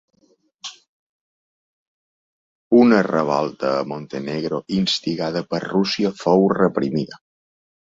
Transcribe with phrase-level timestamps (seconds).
[2.79, 7.25] Una revolta a Montenegro instigada per Rússia fou reprimida.